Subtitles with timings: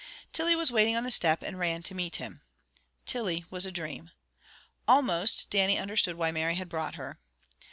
[0.33, 2.41] Tilly was waiting on the step, and ran to meet him.
[3.05, 4.09] Tilly was a dream.
[4.87, 7.19] Almost, Dannie understood why Mary had brought her.